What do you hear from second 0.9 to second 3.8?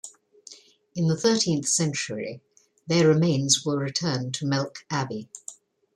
In the thirteenth century, their remains were